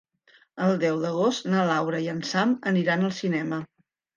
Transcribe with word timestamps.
El 0.67 0.73
deu 0.83 0.95
d'agost 1.03 1.45
na 1.55 1.67
Laura 1.73 2.01
i 2.07 2.09
en 2.17 2.25
Sam 2.33 2.57
aniran 2.73 3.07
al 3.11 3.17
cinema. 3.23 3.63